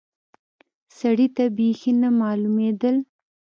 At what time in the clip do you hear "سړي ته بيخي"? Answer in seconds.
0.97-1.91